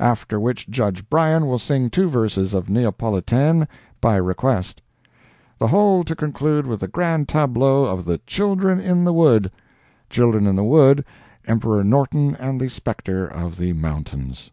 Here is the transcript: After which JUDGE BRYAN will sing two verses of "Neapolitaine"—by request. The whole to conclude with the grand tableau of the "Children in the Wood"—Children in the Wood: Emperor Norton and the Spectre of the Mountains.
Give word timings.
After 0.00 0.40
which 0.40 0.68
JUDGE 0.68 1.08
BRYAN 1.08 1.46
will 1.46 1.60
sing 1.60 1.90
two 1.90 2.10
verses 2.10 2.54
of 2.54 2.68
"Neapolitaine"—by 2.68 4.16
request. 4.16 4.82
The 5.60 5.68
whole 5.68 6.02
to 6.02 6.16
conclude 6.16 6.66
with 6.66 6.80
the 6.80 6.88
grand 6.88 7.28
tableau 7.28 7.84
of 7.84 8.04
the 8.04 8.18
"Children 8.26 8.80
in 8.80 9.04
the 9.04 9.12
Wood"—Children 9.12 10.48
in 10.48 10.56
the 10.56 10.64
Wood: 10.64 11.04
Emperor 11.46 11.84
Norton 11.84 12.34
and 12.34 12.60
the 12.60 12.68
Spectre 12.68 13.28
of 13.28 13.58
the 13.58 13.74
Mountains. 13.74 14.50